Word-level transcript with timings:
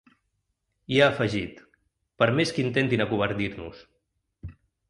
I 0.95 0.97
ha 1.01 1.09
afegit: 1.09 1.59
‘Per 2.23 2.31
més 2.39 2.57
que 2.57 2.65
intentin 2.65 3.05
acovardir-nos’. 3.07 3.85